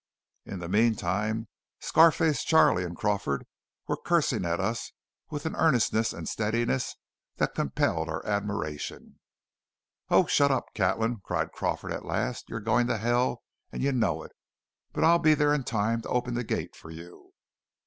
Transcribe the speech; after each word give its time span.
In 0.45 0.57
the 0.57 0.67
meantime 0.67 1.47
Scar 1.79 2.11
face 2.11 2.43
Charley 2.43 2.83
and 2.83 2.97
Crawford 2.97 3.45
were 3.87 3.97
cursing 4.03 4.45
at 4.45 4.59
us 4.59 4.91
with 5.29 5.45
an 5.45 5.55
earnestness 5.55 6.11
and 6.11 6.27
steadiness 6.27 6.95
that 7.35 7.53
compelled 7.53 8.09
our 8.09 8.25
admiration. 8.25 9.19
"Oh, 10.09 10.25
shut 10.25 10.49
up, 10.49 10.73
Catlin!" 10.73 11.19
cried 11.23 11.51
Crawford 11.51 11.91
at 11.91 12.03
last. 12.03 12.49
"You're 12.49 12.61
going 12.61 12.87
to 12.87 12.97
hell, 12.97 13.43
and 13.71 13.83
you 13.83 13.91
know 13.91 14.23
it; 14.23 14.31
but 14.91 15.03
I'll 15.03 15.19
be 15.19 15.35
there 15.35 15.53
in 15.53 15.63
time 15.65 16.01
to 16.01 16.09
open 16.09 16.33
the 16.33 16.43
gate 16.43 16.75
for 16.75 16.89
you." 16.89 17.33